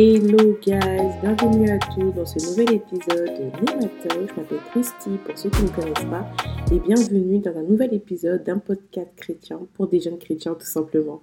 [0.00, 4.28] Hello guys, bienvenue à tous dans ce nouvel épisode de Némateur.
[4.28, 6.24] Je m'appelle Christy pour ceux qui ne me connaissent pas
[6.70, 11.20] et bienvenue dans un nouvel épisode d'un podcast chrétien pour des jeunes chrétiens tout simplement.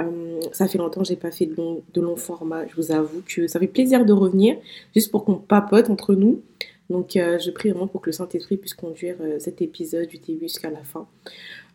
[0.00, 2.92] Euh, ça fait longtemps que j'ai pas fait de long, de long format, je vous
[2.92, 4.58] avoue que ça fait plaisir de revenir
[4.94, 6.42] juste pour qu'on papote entre nous.
[6.90, 10.18] Donc euh, je prie vraiment pour que le Saint-Esprit puisse conduire euh, cet épisode du
[10.18, 11.08] début jusqu'à la fin.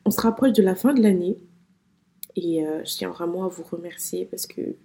[0.06, 1.38] On se rapproche de la fin de l'année
[2.36, 4.76] et je tiens vraiment à vous remercier parce que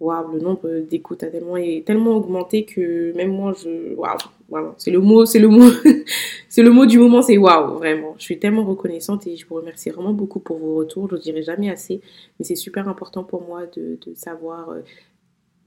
[0.00, 4.16] waouh, le nombre d'écoutes a tellement, tellement augmenté que même moi, je, waouh,
[4.48, 5.70] vraiment, c'est le mot, c'est le mot,
[6.48, 8.14] c'est le mot du moment, c'est waouh, vraiment.
[8.18, 11.08] Je suis tellement reconnaissante et je vous remercie vraiment beaucoup pour vos retours.
[11.10, 12.00] Je ne dirai jamais assez,
[12.38, 14.80] mais c'est super important pour moi de, savoir euh,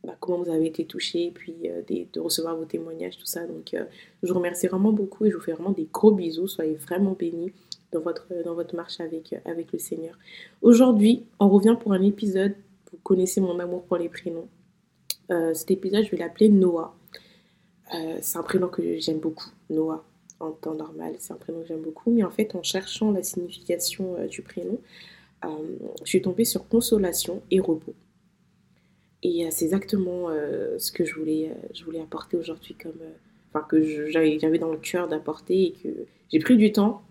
[0.05, 3.45] bah, comment vous avez été touchés, et puis euh, de, recevoir vos témoignages, tout ça.
[3.45, 3.83] Donc, euh,
[4.23, 6.47] je vous remercie vraiment beaucoup et je vous fais vraiment des gros bisous.
[6.47, 7.51] Soyez vraiment bénis
[7.91, 10.17] dans votre, dans votre marche avec, avec le Seigneur.
[10.61, 12.53] Aujourd'hui, on revient pour un épisode
[12.91, 14.49] vous connaissez mon amour pour les prénoms.
[15.31, 16.93] Euh, cet épisode, je vais l'appeler Noah.
[17.93, 20.03] Euh, c'est un prénom que j'aime beaucoup, Noah.
[20.39, 22.11] En temps normal, c'est un prénom que j'aime beaucoup.
[22.11, 24.79] Mais en fait, en cherchant la signification euh, du prénom,
[26.03, 27.95] je suis tombée sur consolation et repos.
[29.23, 30.29] Et c'est exactement
[30.77, 32.99] ce que je voulais, je voulais apporter aujourd'hui, comme,
[33.49, 35.89] enfin que j'avais dans le cœur d'apporter et que
[36.31, 37.01] j'ai pris du temps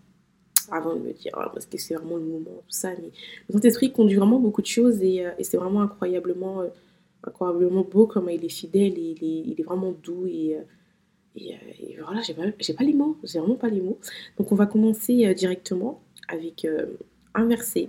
[0.70, 2.90] avant de me dire oh, parce que c'est vraiment le moment, tout ça.
[3.00, 3.10] Mais
[3.48, 6.68] le Saint-Esprit conduit vraiment beaucoup de choses et, euh, c'est vraiment incroyablement, euh,
[7.24, 12.02] incroyablement beau comment il est fidèle et il est, il est vraiment doux et, euh,
[12.04, 13.98] voilà, j'ai pas, pas les mots, j'ai vraiment pas les mots.
[14.38, 16.66] Donc on va commencer directement avec
[17.34, 17.88] un verset,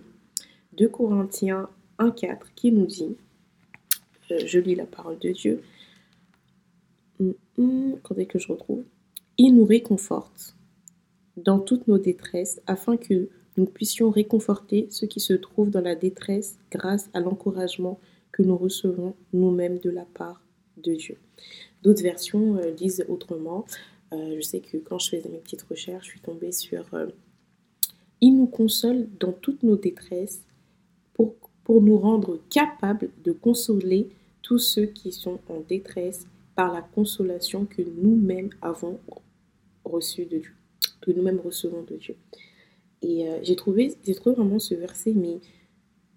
[0.78, 3.16] 2 Corinthiens 1,4 qui nous dit,
[4.30, 5.62] je lis la parole de Dieu,
[7.20, 8.84] hum, hum, attendez que je retrouve,
[9.38, 10.56] il nous réconforte
[11.38, 15.96] dans toutes nos détresses, afin que nous puissions réconforter ceux qui se trouvent dans la
[15.96, 18.00] détresse grâce à l'encouragement
[18.32, 20.42] que nous recevons nous-mêmes de la part
[20.78, 21.18] de Dieu.
[21.84, 23.66] D'autres versions euh, disent autrement.
[24.14, 27.08] Euh, je sais que quand je faisais mes petites recherches, je suis tombée sur euh,
[28.22, 30.42] Il nous console dans toutes nos détresses
[31.14, 34.10] pour, pour nous rendre capables de consoler
[34.42, 36.26] tous ceux qui sont en détresse
[36.56, 39.00] par la consolation que nous-mêmes avons
[39.84, 40.56] reçue de Dieu
[41.02, 42.16] que nous-mêmes recevons de Dieu.
[43.02, 45.40] Et euh, j'ai trouvé, trouvé vraiment ce verset mais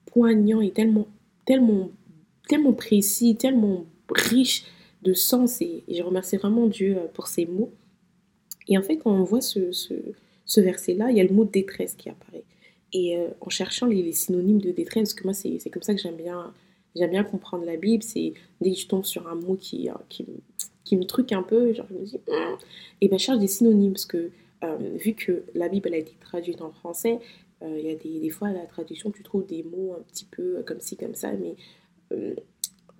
[0.07, 1.09] poignant et tellement,
[1.47, 1.91] tellement,
[2.49, 4.65] tellement précis, tellement riche
[5.03, 5.61] de sens.
[5.63, 7.73] Et, je remercie vraiment Dieu euh, pour ces mots.
[8.69, 11.95] Et en fait, quand on voit ce, ce, verset-là, il y a le mot détresse
[11.95, 12.45] qui apparaît.
[12.93, 16.01] Et euh, en cherchant les, synonymes de détresse, parce que moi, c'est comme ça que
[16.01, 16.53] j'aime bien,
[16.95, 20.97] j'aime bien comprendre la Bible, c'est dès que je tombe sur un mot qui, qui,
[20.97, 22.57] me truque un peu, genre je me dis, hum,
[23.01, 24.31] et ben cherche des synonymes, parce que
[24.77, 27.21] vu que la Bible a été traduite en français,
[27.63, 30.63] euh, il y a des, fois, la traduction, tu trouves des mots un petit peu
[30.67, 31.57] comme ci, comme ça, mais
[32.13, 32.35] euh,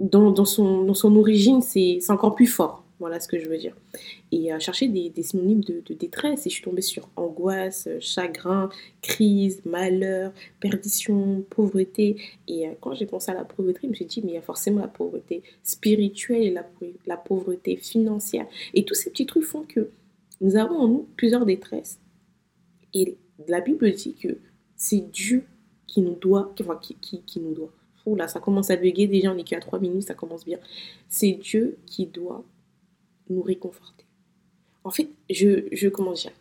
[0.01, 2.83] dans, son, dans son origine, c'est encore plus fort.
[3.01, 3.77] Voilà ce que je veux dire.
[4.31, 8.71] Et à chercher des, synonymes de, de, détresse, et je suis tombée sur angoisse, chagrin,
[9.03, 12.17] crise, malheur, perdition, pauvreté.
[12.47, 14.43] Et quand j'ai pensé à la pauvreté, je me suis dit, mais il y a
[14.43, 16.65] forcément la pauvreté spirituelle et la,
[17.07, 18.47] la pauvreté financière.
[18.75, 19.91] Et tous ces petits trucs font que
[20.45, 21.99] nous avons en nous plusieurs détresses.
[22.93, 23.17] Et
[23.49, 24.37] la Bible dit que
[24.77, 25.45] c'est Dieu
[25.87, 26.55] qui nous doit,
[27.27, 27.73] qui, nous doit.
[28.05, 30.59] Oh là, ça commence à bugger déjà, on est qu'à 3 minutes, ça commence bien.
[31.09, 32.45] C'est Dieu qui doit
[33.31, 34.05] nous réconforter.
[34.85, 36.33] En fait, je, je comment dire?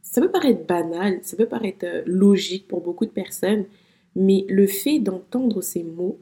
[0.00, 3.66] Ça peut paraître banal, ça peut paraître euh, logique pour beaucoup de personnes,
[4.16, 6.18] mais le fait d'entendre ces mots,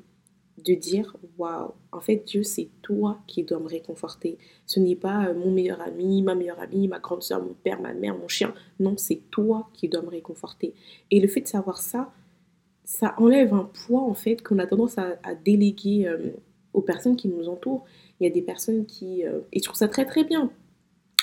[0.64, 4.38] de dire waouh, en fait, Dieu, c'est toi qui dois me réconforter.
[4.66, 7.80] Ce n'est pas euh, mon meilleur ami, ma meilleure amie, ma grande soeur, mon père,
[7.80, 8.54] ma mère, mon chien.
[8.78, 10.74] Non, c'est toi qui dois me réconforter.
[11.10, 12.12] Et le fait de savoir ça,
[12.84, 16.30] ça enlève un poids en fait qu'on a tendance à, déléguer euh,
[16.72, 17.84] aux personnes qui nous entourent.
[18.18, 19.24] Il y a des personnes qui.
[19.24, 20.50] Euh, et je trouve ça très très bien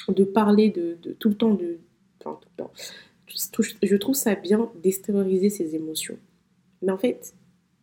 [0.08, 1.80] de parler de, tout le temps de.
[2.20, 2.72] Enfin, tout le temps.
[3.84, 6.18] Je trouve ça bien d'extérioriser ses émotions.
[6.82, 7.34] Mais en fait,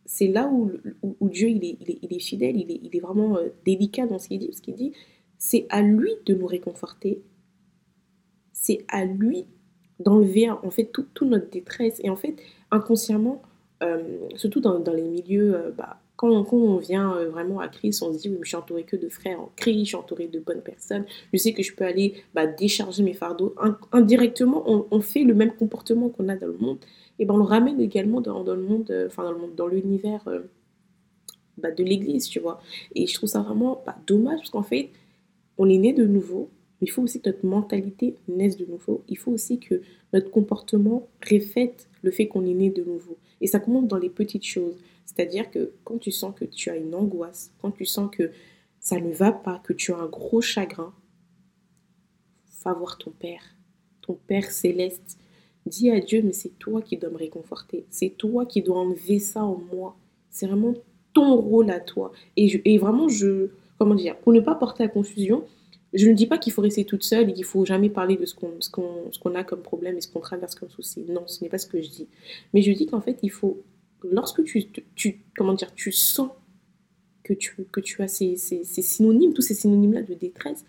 [0.05, 0.71] c'est là où,
[1.29, 4.53] Dieu il est, fidèle, il est, vraiment euh, délicat dans ce qu'il dit.
[4.53, 4.93] Ce qu'il dit,
[5.37, 7.21] c'est à lui de nous réconforter.
[8.53, 9.45] C'est à lui
[9.99, 11.99] d'enlever en fait toute notre détresse.
[12.03, 12.35] Et en fait,
[12.69, 13.41] inconsciemment,
[13.83, 18.19] euh, surtout dans, les milieux, euh, bah, quand, on vient vraiment à Christ, on se
[18.19, 20.61] dit, oui, je suis entouré que de frères en Christ, je suis entouré de bonnes
[20.61, 23.55] personnes, je sais que je peux aller bah, décharger mes fardeaux.
[23.91, 26.77] indirectement, on, fait le même comportement qu'on a dans le monde
[27.19, 28.43] et ben on le ramène également dans,
[29.67, 30.25] l'univers
[31.57, 32.59] de l'Église, tu vois.
[32.93, 34.91] Et je trouve ça vraiment bah, dommage parce qu'en fait,
[35.57, 36.49] on est né de nouveau,
[36.81, 39.03] mais il faut aussi que notre mentalité naisse de nouveau.
[39.07, 39.81] Il faut aussi que
[40.11, 43.17] notre comportement reflète le fait qu'on est né de nouveau.
[43.41, 44.75] Et ça commence dans les petites choses,
[45.05, 48.31] C'est-à-dire que quand tu sens que tu as une angoisse, quand tu sens que
[48.79, 50.93] ça ne va pas, que tu as un gros chagrin,
[52.65, 53.55] va voir ton Père,
[54.01, 55.17] ton Père céleste.
[55.65, 57.85] Dis à Dieu, mais c'est toi qui dois me réconforter.
[57.89, 59.95] C'est toi qui dois enlever ça en moi.
[60.29, 60.75] C'est vraiment
[61.13, 62.11] ton rôle à toi.
[62.37, 65.43] Et, vraiment, je, comment dire, pour ne pas porter à confusion,
[65.93, 68.25] je ne dis pas qu'il faut rester toute seule et qu'il faut jamais parler de
[68.25, 71.05] ce qu'on a comme problème et ce qu'on traverse comme souci.
[71.07, 72.07] Non, ce n'est pas ce que je dis.
[72.53, 73.63] Mais je dis qu'en fait, il faut,
[74.03, 74.65] lorsque tu,
[74.95, 76.29] tu, comment dire, tu sens
[77.23, 80.65] que tu, que tu as ces, ces, ces synonymes, tous ces synonymes-là de détresse,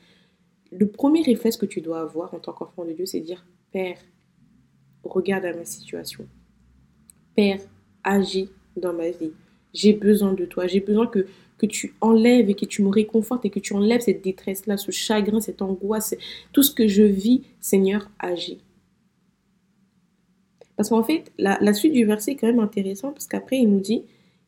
[0.73, 3.99] le premier réflexe que tu dois avoir en tant qu'enfant de Dieu, c'est dire Père,
[5.07, 6.27] regarde à ma situation.
[7.35, 7.61] Père,
[8.05, 9.33] agis dans ma vie.
[9.73, 10.67] J'ai besoin de toi.
[10.67, 11.27] J'ai besoin que
[11.59, 14.91] que tu enlèves et que tu me réconfortes et que tu enlèves cette détresse-là, ce
[14.91, 16.15] chagrin, cette angoisse,
[16.53, 18.59] tout ce que je vis, Seigneur, agis.
[20.77, 23.81] Parce qu'en fait, la, suite du verset est quand même intéressante parce qu'après, il nous
[23.81, 24.03] dit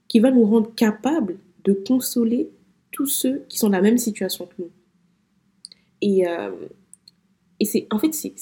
[0.08, 2.50] qu'il va nous rendre capables de consoler
[2.90, 4.70] tous ceux qui sont dans la même situation que nous.
[6.02, 6.50] Et, euh,
[7.60, 8.34] et c'est, en fait, c'est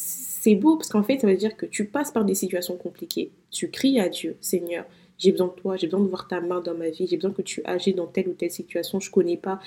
[0.55, 3.31] beau parce qu'en fait, ça veut dire que tu passes par des situations compliquées.
[3.51, 4.85] Tu cries à Dieu, Seigneur,
[5.19, 7.33] j'ai besoin de toi, j'ai besoin de voir ta main dans ma vie, j'ai besoin
[7.33, 9.61] que tu agis dans telle ou telle situation, je connais pas.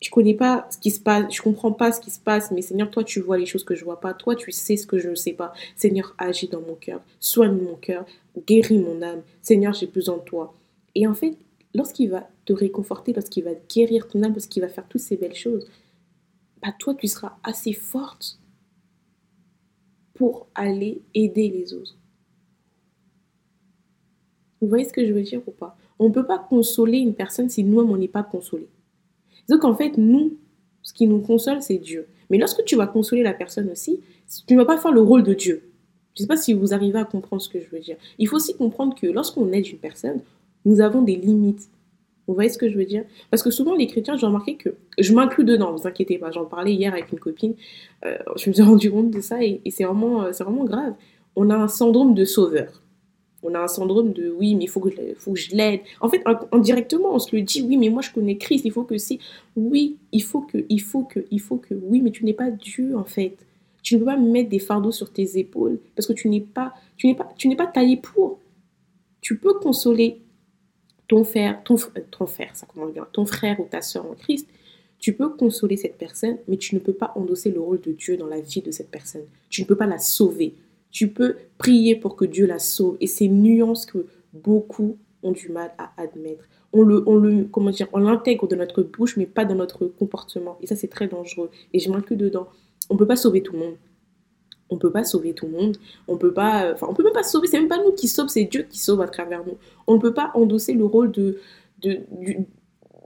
[0.00, 2.60] Je connais pas ce qui se passe, je comprends pas ce qui se passe, mais
[2.60, 4.14] Seigneur, toi, tu vois les choses que je vois pas.
[4.14, 5.52] Toi, tu sais ce que je ne sais pas.
[5.76, 8.04] Seigneur, agis dans mon cœur, soigne mon cœur,
[8.48, 9.22] guéris mon âme.
[9.42, 10.54] Seigneur, j'ai besoin de toi.
[10.96, 11.36] Et en fait,
[11.72, 15.36] lorsqu'il va te réconforter, lorsqu'il va guérir ton âme, lorsqu'il va faire toutes ces belles
[15.36, 15.68] choses,
[16.60, 18.40] bah toi, tu seras assez forte
[20.14, 21.96] pour aller aider les autres.
[24.60, 25.76] Vous voyez ce que je veux dire ou pas?
[25.98, 28.68] On ne peut pas consoler une personne si nous-mêmes, on n'est pas consolé.
[29.48, 30.36] Donc en fait, nous,
[30.82, 32.06] ce qui nous console, c'est Dieu.
[32.30, 34.00] Mais lorsque tu vas consoler la personne aussi,
[34.46, 35.62] tu ne vas pas faire le rôle de Dieu.
[36.14, 37.96] Je ne sais pas si vous arrivez à comprendre ce que je veux dire.
[38.18, 40.20] Il faut aussi comprendre que lorsqu'on aide une personne,
[40.64, 41.68] nous avons des limites.
[42.32, 43.04] Vous voyez ce que je veux dire?
[43.30, 46.30] Parce que souvent, les chrétiens, j'ai remarqué que je m'inclus dedans, vous inquiétez pas.
[46.30, 47.52] J'en parlais hier avec une copine.
[48.06, 50.94] Euh, je me suis rendu compte de ça et, c'est vraiment, euh, vraiment grave.
[51.36, 52.80] On a un syndrome de sauveur.
[53.42, 54.88] On a un syndrome de oui, mais il faut que,
[55.34, 55.80] je l'aide.
[56.00, 58.84] En fait, indirectement, on se le dit oui, mais moi je connais Christ, il faut
[58.84, 59.18] que si.
[59.54, 61.74] Oui, il faut que, il faut que, il faut que.
[61.74, 63.36] Oui, mais tu n'es pas Dieu en fait.
[63.82, 66.72] Tu ne peux pas mettre des fardeaux sur tes épaules parce que tu n'es pas,
[67.18, 68.38] pas, tu n'es pas taillé pour.
[69.20, 70.22] Tu peux consoler
[71.12, 71.76] ton frère, ton,
[72.10, 74.48] ton frère, ça commence bien, ton frère ou ta soeur en Christ.
[74.98, 78.16] Tu peux consoler cette personne, mais tu ne peux pas endosser le rôle de Dieu
[78.16, 79.24] dans la vie de cette personne.
[79.50, 80.54] Tu ne peux pas la sauver.
[80.90, 82.96] Tu peux prier pour que Dieu la sauve.
[83.02, 86.48] Et c'est une nuance que beaucoup ont du mal à admettre.
[86.72, 89.84] On le, on le, comment dire, on l'intègre dans notre bouche, mais pas dans notre
[89.84, 90.56] comportement.
[90.62, 91.50] Et ça, c'est très dangereux.
[91.74, 92.48] Et je m'inclus dedans.
[92.88, 93.76] On ne peut pas sauver tout le monde.
[94.72, 95.76] On ne peut pas sauver tout le monde.
[96.08, 97.46] On peut pas, enfin, on peut même pas sauver.
[97.46, 99.58] C'est même pas nous qui sauvons, c'est Dieu qui sauve à travers nous.
[99.86, 101.38] On ne peut pas endosser le rôle de,
[101.82, 102.00] de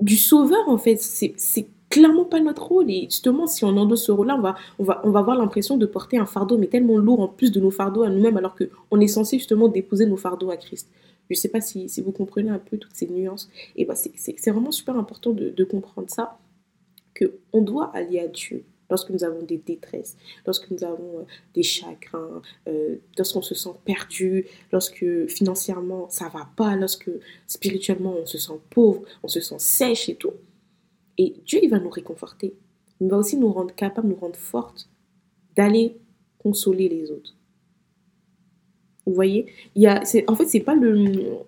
[0.01, 0.97] du, sauveur en fait.
[1.01, 2.89] C'est clairement pas notre rôle.
[2.89, 5.77] Et justement, si on endosse ce rôle-là, on va, on, va, on va avoir l'impression
[5.77, 8.55] de porter un fardeau, mais tellement lourd en plus de nos fardeaux à nous-mêmes, alors
[8.55, 10.89] qu'on est censé justement déposer nos fardeaux à Christ.
[11.29, 13.51] Je ne sais pas si, vous comprenez un peu toutes ces nuances.
[13.75, 16.39] Et bah, c'est vraiment super important de, de comprendre ça,
[17.19, 21.25] qu'on doit aller à Dieu lorsque nous avons des détresses, lorsque nous avons euh,
[21.55, 27.11] des chagrins, euh, lorsqu'on se sent perdu, lorsque financièrement ça va pas, lorsque
[27.47, 30.33] spirituellement on se sent pauvre, on se sent sèche et tout.
[31.19, 32.55] Et Dieu, il va nous réconforter.
[33.01, 34.89] Il va aussi nous rendre capables, nous rendre fortes
[35.57, 35.97] d'aller
[36.39, 37.35] consoler les autres.
[39.07, 39.47] Vous voyez?
[39.75, 41.39] Il y a, En fait, c'est pas le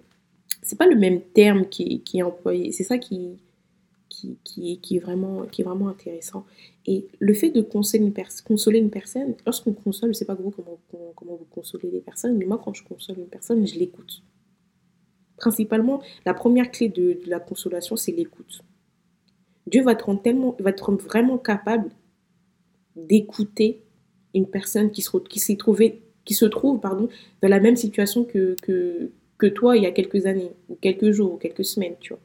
[0.79, 2.73] pas le même terme qui, qui est employé.
[2.73, 3.39] C'est ça qui,
[4.45, 6.45] qui, est vraiment, qui est vraiment intéressant.
[6.87, 10.35] Et le fait de consoler une, consoler une personne, lorsqu'on console, je ne sais pas
[10.35, 10.79] vous comment,
[11.15, 14.23] comment vous consolez les personnes, mais moi, quand je console une personne, je l'écoute.
[15.37, 18.63] Principalement, la première clé de, la consolation, c'est l'écoute.
[19.67, 21.91] Dieu va te rendre tellement, va te vraiment capable
[22.97, 23.83] d'écouter
[24.35, 27.09] une personne qui se, qui trouvée, qui se trouve pardon,
[27.43, 31.11] dans la même situation que, que, que toi il y a quelques années, ou quelques
[31.11, 32.23] jours, ou quelques semaines, tu vois.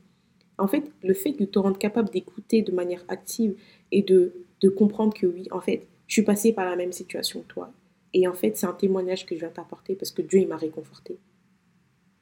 [0.58, 3.56] En fait, le fait de te rendre capable d'écouter de manière active
[3.92, 4.34] et de,
[4.78, 7.72] comprendre que oui, en fait, je suis passé par la même situation que toi.
[8.14, 10.58] Et en fait, c'est un témoignage que je viens t'apporter parce que Dieu, il m'a
[10.58, 11.18] réconforté.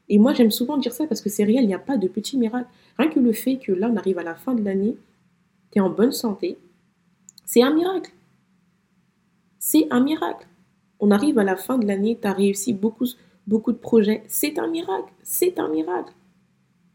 [0.10, 2.08] Et moi, j'aime souvent dire ça parce que c'est réel, il n'y a pas de
[2.08, 2.68] petit miracle.
[2.98, 4.96] Rien que le fait que là, on arrive à la fin de l'année,
[5.72, 6.58] tu es en bonne santé,
[7.46, 8.12] c'est un miracle.
[9.60, 10.48] C'est un miracle.
[11.00, 13.06] On arrive à la fin de l'année, tu as réussi beaucoup
[13.72, 14.24] de projets.
[14.28, 15.12] C'est un miracle.
[15.22, 16.14] C'est un miracle.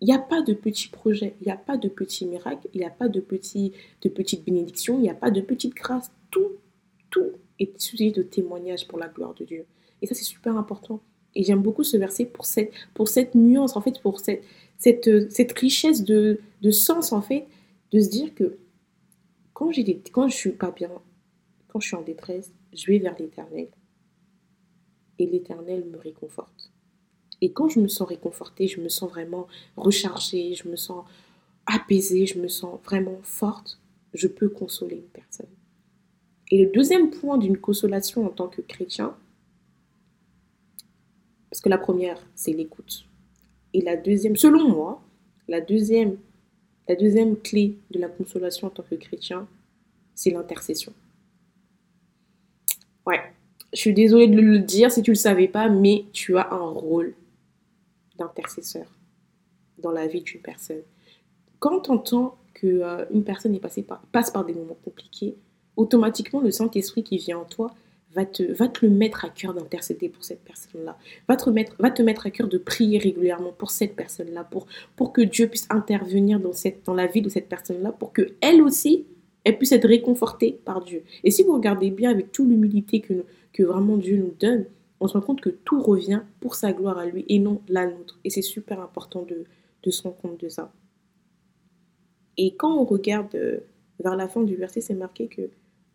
[0.01, 2.81] Il n'y a pas de petits projets, il n'y a pas de petits miracles, il
[2.81, 6.13] n'y a pas de, petites bénédictions, il n'y a pas de petites grâces.
[6.31, 6.53] Tout,
[7.11, 9.65] tout est sujet de témoignage pour la gloire de Dieu.
[10.03, 11.01] Et ça, c'est super important.
[11.35, 14.43] Et j'aime beaucoup ce verset pour cette, nuance, en fait, pour cette,
[14.79, 17.47] cette, richesse de, sens, en fait,
[17.93, 18.59] de se dire que
[19.55, 20.91] quand, des, quand je suis pas bien,
[21.69, 23.69] quand je suis en détresse, je vais vers l'éternel.
[25.19, 26.71] Et l'éternel me réconforte.
[27.41, 31.05] Et quand je me sens réconfortée, je me sens vraiment rechargée, je me sens
[31.67, 33.79] apaisée, je me sens vraiment forte,
[34.15, 35.47] je peux consoler une personne.
[36.51, 39.15] Et le deuxième point d'une consolation en tant que chrétien,
[41.51, 43.07] parce que la première, c'est l'écoute.
[43.75, 45.03] Et la deuxième, selon moi,
[45.49, 46.17] la deuxième,
[46.89, 49.49] la deuxième clé de la consolation en tant que chrétien,
[50.15, 50.93] c'est l'intercession.
[53.07, 53.21] Ouais,
[53.73, 56.53] je suis désolée de le dire si tu ne le savais pas, mais tu as
[56.53, 57.15] un rôle
[58.19, 58.87] d'intercesseur
[59.79, 60.83] dans la vie d'une personne.
[61.59, 65.37] Quand tu entends qu'une euh, personne est passée par, passe par des moments compliqués,
[65.77, 67.75] automatiquement le Saint-Esprit qui vient en toi
[68.15, 70.97] va te, va te le mettre à cœur d'intercéder pour cette personne-là.
[71.29, 74.67] Va, te mettre, va te mettre à cœur de prier régulièrement pour cette personne-là, pour,
[74.97, 78.35] pour que Dieu puisse intervenir dans, cette, dans la vie de cette personne-là, pour que
[78.41, 79.07] elle aussi,
[79.45, 81.03] elle puisse être réconfortée par Dieu.
[81.25, 84.65] Et si vous regardez bien avec toute l'humilité que, que vraiment Dieu nous donne,
[85.01, 87.87] on se rend compte que tout revient pour sa gloire à lui et non la
[87.87, 88.19] nôtre.
[88.25, 89.45] Et c'est super important de,
[89.83, 90.73] de se rendre compte de ça.
[92.37, 93.61] Et quand on regarde euh,
[94.01, 95.51] vers la fin du verset, c'est marqué que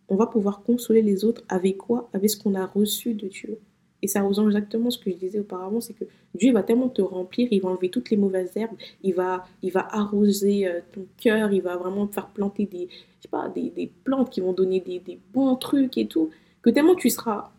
[0.09, 2.09] on va pouvoir consoler les autres avec quoi?
[2.13, 3.59] Avec ce qu'on a reçu de Dieu.
[4.01, 7.01] Et ça rejoint exactement ce que je disais auparavant, c'est que Dieu va tellement te
[7.01, 11.05] remplir, il va enlever toutes les mauvaises herbes, il va, il va arroser euh, ton
[11.17, 14.53] cœur, il va vraiment te faire planter des, je sais pas, des, plantes qui vont
[14.53, 16.31] donner des, des, bons trucs et tout,
[16.63, 17.51] que tellement tu seras,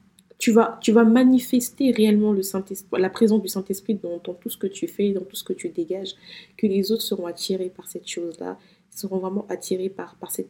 [0.43, 2.65] tu vas, tu vas manifester réellement le Saint
[2.99, 5.69] la présence du Saint-Esprit dans, tout ce que tu fais, dans tout ce que tu
[5.69, 6.17] dégages,
[6.57, 8.59] que les autres seront attirés par cette chose-là,
[8.91, 10.49] seront vraiment attirés par, par cette,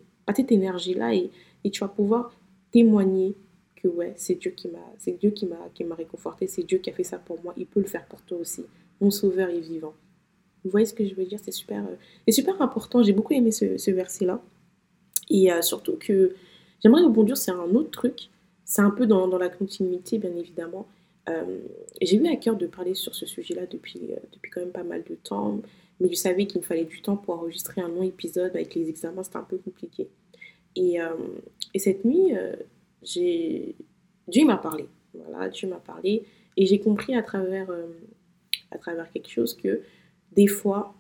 [0.51, 1.31] énergie-là et
[1.65, 2.33] et tu vas pouvoir
[2.71, 3.35] témoigner
[3.77, 6.79] que ouais, c'est Dieu qui m'a c'est Dieu qui m'a qui m'a réconforté, c'est Dieu
[6.79, 8.65] qui a fait ça pour moi, il peut le faire pour toi aussi.
[8.99, 9.93] Mon sauveur est vivant.
[10.65, 13.51] Vous voyez ce que je veux dire, c'est super euh, super important, j'ai beaucoup aimé
[13.51, 14.41] ce, verset là.
[15.29, 16.35] Et euh, surtout que
[16.83, 18.31] j'aimerais rebondir sur un autre truc,
[18.73, 20.87] c'est un peu dans, la continuité bien évidemment.
[21.29, 21.59] Euh,
[22.01, 24.01] j'ai eu à cœur de parler sur ce sujet-là depuis,
[24.33, 25.61] depuis quand même pas mal de temps,
[26.01, 28.89] mais je savais qu'il me fallait du temps pour enregistrer un long épisode avec les
[28.89, 30.09] examens, c'était un peu compliqué.
[30.75, 31.11] Et, euh,
[31.75, 32.57] et cette nuit, euh,
[33.03, 33.77] j'ai
[34.27, 34.87] Dieu m'a parlé.
[35.13, 36.25] Voilà, Dieu m'a parlé.
[36.57, 37.89] Et j'ai compris à travers, euh,
[38.71, 39.83] à travers quelque chose que
[40.33, 40.95] des fois,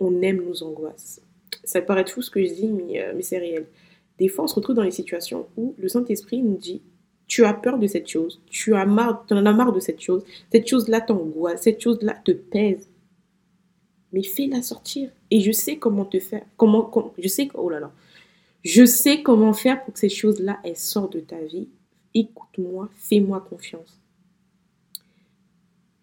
[0.00, 1.22] on aime nos angoisses.
[1.64, 3.64] Ça paraît fou ce que je dis, mais, mais c'est réel.
[4.18, 6.82] Des fois, on se retrouve dans les situations où le Saint-Esprit nous dit
[7.26, 10.24] Tu as peur de cette chose, tu as marre, en as marre de cette chose,
[10.52, 12.88] cette chose-là t'angoisse, cette chose-là te pèse.
[14.12, 15.10] Mais fais-la sortir.
[15.30, 16.44] Et je sais comment te faire.
[17.18, 17.70] Je sais, oh
[18.62, 21.68] je sais comment faire pour que ces choses-là, elles sortent de ta vie.
[22.14, 24.03] Écoute-moi, fais-moi confiance.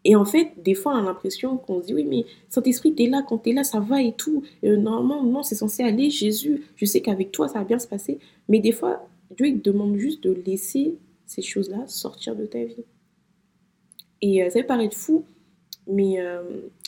[0.03, 3.07] Et en fait, des fois, on a l'impression qu'on se dit, oui, mais Saint-Esprit, t'es
[3.07, 4.43] là, quand t'es là, ça va et tout.
[4.63, 7.87] Euh, normalement, non, c'est censé aller, Jésus, je sais qu'avec toi, ça va bien se
[7.87, 8.19] passer.
[8.49, 12.63] Mais des fois, Dieu, il te demande juste de laisser ces choses-là sortir de ta
[12.63, 12.83] vie.
[14.21, 15.25] Et euh, ça peut paraître fou,
[15.87, 16.43] mais, euh,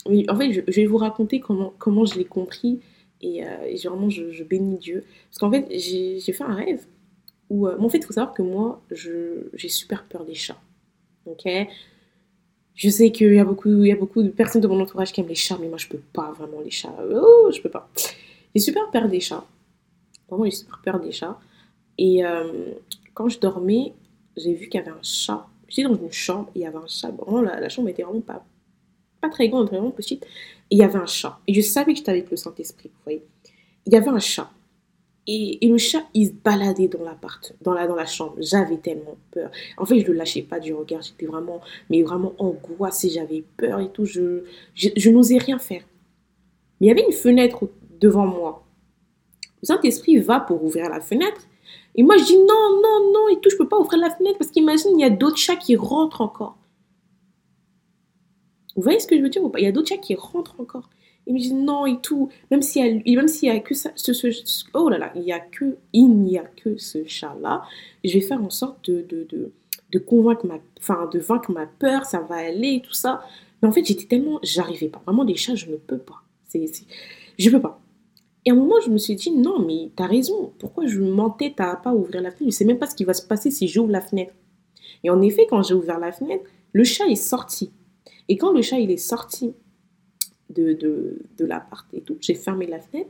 [0.05, 2.79] en fait, je, vais vous raconter comment, comment je l'ai compris
[3.21, 5.03] et, euh, vraiment, je, bénis Dieu.
[5.29, 6.85] Parce qu'en fait, j'ai fait un rêve
[7.49, 7.67] où.
[7.67, 10.61] En fait, il faut savoir que moi, j'ai super peur des chats.
[11.25, 11.47] Ok?
[12.75, 15.21] Je sais qu'il y, a beaucoup, y a beaucoup de personnes de mon entourage qui
[15.21, 16.95] aiment les chats, mais moi, je peux pas vraiment les chats.
[17.13, 17.87] Oh, je peux pas.
[18.55, 19.45] J'ai super peur des chats.
[20.27, 21.37] Vraiment, j'ai super peur des chats.
[21.97, 22.73] Et euh,
[23.13, 23.93] quand je dormais,
[24.35, 25.45] j'ai vu qu'il y avait un chat.
[25.67, 27.11] J'étais dans une chambre il y avait un chat.
[27.11, 28.43] Vraiment, la, la chambre était vraiment pas
[29.23, 30.23] pas très grande, vraiment petite.
[30.69, 31.39] Et il y avait un chat.
[31.47, 33.23] Et je savais que j'étais avec le Saint-Esprit, vous voyez.
[33.85, 34.49] Il y avait un chat.
[35.25, 38.35] Et, le chat, il se baladait dans l'appart, dans la, dans la chambre.
[38.39, 39.51] J'avais tellement peur.
[39.77, 41.01] En fait, je le lâchais pas du regard.
[41.01, 43.09] J'étais vraiment, mais vraiment angoissée.
[43.09, 44.05] J'avais peur et tout.
[44.05, 44.43] Je,
[44.75, 45.83] je, je n'osais rien faire.
[46.79, 47.69] Mais il y avait une fenêtre
[48.01, 48.65] devant moi.
[49.61, 51.41] Le Saint-Esprit va pour ouvrir la fenêtre.
[51.95, 54.37] Et moi, je dis non, non, non, et tout, je peux pas ouvrir la fenêtre
[54.37, 56.57] parce qu'imagine, il y a d'autres chats qui rentrent encore.
[58.75, 60.89] Vous voyez ce que je veux dire Il y a d'autres chats qui rentrent encore.
[61.25, 62.29] Ils me disent non et tout.
[62.51, 63.01] Même s'il
[63.43, 64.11] y a, que ça, ce,
[64.73, 67.63] oh il a que, il n'y a que ce chat-là.
[68.03, 69.51] Je vais faire en sorte de, de, de,
[69.91, 73.23] de, convaincre ma, enfin, de vaincre ma peur, ça va aller, tout ça.
[73.61, 75.01] Mais en fait, j'étais tellement, j'arrivais pas.
[75.05, 76.21] Vraiment, des chats, je ne peux pas.
[76.47, 76.65] C'est,
[77.39, 77.79] je peux pas.
[78.45, 80.51] Et à un moment, je me suis dit, non, mais t'as raison.
[80.59, 82.51] Pourquoi je m'entête à pas ouvrir la fenêtre?
[82.51, 84.33] Je sais même pas ce qui va se passer si j'ouvre la fenêtre.
[85.03, 87.71] Et en effet, quand j'ai ouvert la fenêtre, le chat est sorti.
[88.27, 89.53] Et quand le chat il est sorti
[90.55, 93.09] de, de, de l'appart et tout, j'ai fermé la fenêtre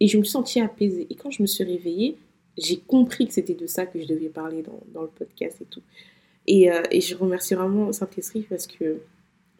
[0.00, 1.06] et je me suis sentie apaisée.
[1.10, 2.16] Et quand je me suis réveillée,
[2.58, 5.64] j'ai compris que c'était de ça que je devais parler dans, dans, le podcast et
[5.64, 5.82] tout.
[6.46, 8.98] Et, euh, et je remercie vraiment Saint-Esprit parce que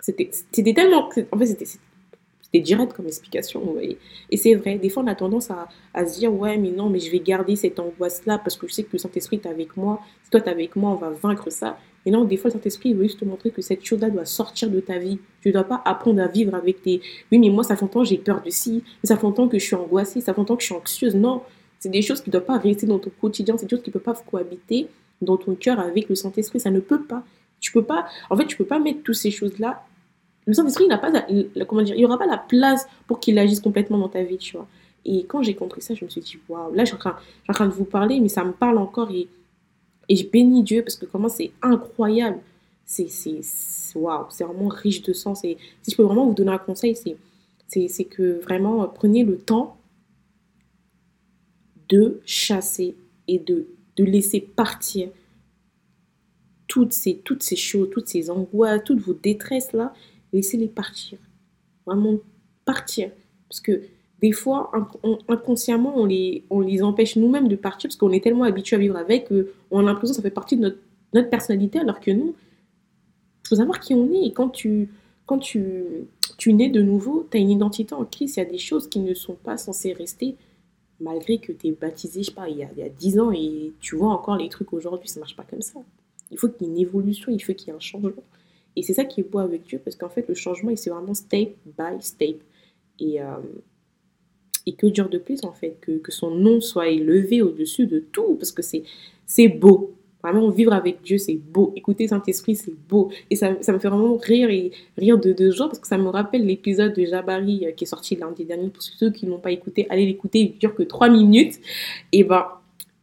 [0.01, 1.09] c'était tellement.
[1.31, 3.99] En fait, c'était direct comme explication, vous voyez.
[4.31, 6.91] Et c'est vrai, des fois on a tendance à, à, se dire, ouais, mais non,
[6.91, 9.77] mais je vais garder cette angoisse-là parce que je sais que le Saint-Esprit est avec
[9.77, 10.01] moi.
[10.25, 11.79] Si toi tu es avec moi, on va vaincre ça.
[12.05, 14.71] Et non, des fois le Saint-Esprit veut juste te montrer que cette chose-là doit sortir
[14.71, 15.19] de ta vie.
[15.41, 17.01] Tu ne dois pas apprendre à vivre avec tes.
[17.31, 19.59] Oui, mais moi ça fait longtemps que j'ai peur de ci, ça fait longtemps que
[19.59, 21.15] je suis angoissée, ça fait longtemps que je suis anxieuse.
[21.15, 21.43] Non,
[21.79, 23.91] c'est des choses qui ne doivent pas rester dans ton quotidien, c'est des choses qui
[23.91, 24.89] ne peuvent pas cohabiter
[25.21, 26.61] dans ton cœur avec le Saint-Esprit.
[26.61, 27.23] Ça ne peut pas.
[27.61, 28.07] Tu peux pas.
[28.31, 29.83] En fait, tu peux pas mettre toutes ces choses-là
[30.47, 31.13] le Saint-Esprit n'a pas
[31.69, 34.39] comment dire, il n'y aura pas la place pour qu'il agisse complètement dans ta vie,
[34.39, 34.67] tu vois.
[35.05, 37.67] Et quand j'ai compris ça, je me suis dit, waouh, là, je suis, en train,
[37.67, 39.29] de vous parler, mais ça me parle encore et,
[40.09, 42.41] et je bénis Dieu parce que comment c'est incroyable.
[42.85, 43.09] C'est,
[43.95, 45.45] waouh, c'est vraiment riche de sens.
[45.45, 49.79] Et si je peux vraiment vous donner un conseil, c'est, que vraiment, prenez le temps
[51.89, 52.95] de chasser
[53.29, 53.67] et de,
[53.97, 55.09] de laisser partir
[56.67, 59.95] toutes ces, toutes ces choses, toutes ces angoisses, toutes vos détresses là,
[60.33, 61.19] laissez-les partir.
[61.87, 62.19] Vraiment
[62.65, 63.11] partir.
[63.49, 63.83] Parce que
[64.23, 64.71] des fois,
[65.29, 69.29] inconsciemment, on les, empêche nous-mêmes de partir parce qu'on est tellement habitué à vivre avec
[69.29, 70.79] qu'on a l'impression que ça fait partie de
[71.13, 72.35] notre, personnalité alors que nous,
[73.45, 74.27] il faut savoir qui on est.
[74.27, 74.89] Et quand tu,
[75.27, 75.85] quand tu,
[76.39, 78.37] tu nais de nouveau, tu as une identité en Christ.
[78.37, 80.37] Il y a des choses qui ne sont pas censées rester
[81.01, 83.19] malgré que tu es baptisé, je sais pas, il y, a, il y a 10
[83.19, 85.81] ans et tu vois encore les trucs aujourd'hui, ça marche pas comme ça.
[86.31, 88.23] Il faut qu'il y ait une évolution, il faut qu'il y ait un changement.
[88.77, 91.13] Et c'est ça qui est beau avec Dieu, parce qu'en fait, le changement, c'est vraiment
[91.13, 92.41] step by step.
[93.01, 93.37] Et, euh,
[94.67, 97.99] et que dur de plus, en fait, que, que son nom soit élevé au-dessus de
[97.99, 99.95] tout, parce que c'est beau.
[100.23, 101.73] Vraiment, vivre avec Dieu, c'est beau.
[101.75, 103.11] Écouter Saint-Esprit, c'est beau.
[103.29, 105.99] Et ça, ça, me fait vraiment rire et rire de deux jours, parce que ça
[105.99, 108.69] me rappelle l'épisode de Jabari euh, qui est sorti lundi dernier.
[108.69, 111.59] Pour ceux qui ne l'ont pas écouté, allez l'écouter, il dure que trois minutes.
[112.13, 112.47] Et ben,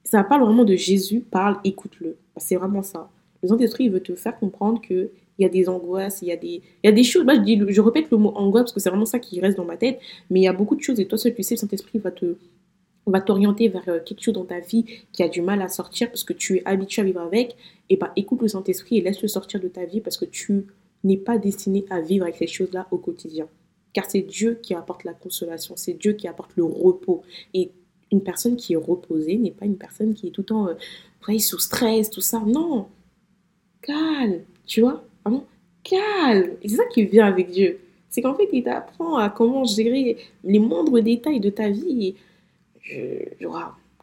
[0.06, 2.16] ça parle vraiment de Jésus, parle, écoute-le.
[2.38, 3.10] C'est vraiment ça.
[3.44, 6.36] Le Saint-Esprit, veut te faire comprendre que il y a des angoisses, il y a
[6.36, 7.24] des, il y a des choses.
[7.24, 9.58] Moi, je, dis, je répète le mot angoisse parce que c'est vraiment ça qui reste
[9.58, 10.00] dans ma tête,
[10.30, 12.12] mais il y a beaucoup de choses et toi seul tu sais, le Saint-Esprit va
[12.12, 12.36] te
[13.06, 16.10] va t'orienter vers euh, quelque chose dans ta vie qui a du mal à sortir
[16.10, 17.56] parce que tu es habitué à vivre avec,
[17.90, 20.68] et bah écoute le Saint-Esprit et laisse-le sortir de ta vie parce que tu
[21.04, 23.48] n'es pas destiné à vivre avec ces choses-là au quotidien.
[23.94, 27.24] Car c'est Dieu qui apporte la consolation, c'est Dieu qui apporte le repos.
[27.54, 27.72] Et
[28.12, 31.40] une personne qui est reposée n'est pas une personne qui est tout le temps euh,
[31.40, 32.44] sous stress, tout ça.
[32.46, 32.88] Non,
[33.82, 35.48] calme, tu vois vraiment
[35.84, 36.52] calme.
[36.62, 37.80] Et c'est ça qui vient avec Dieu.
[38.10, 42.16] C'est qu'en fait, il t'apprend à comment gérer les moindres détails de ta vie.
[42.92, 43.38] Et,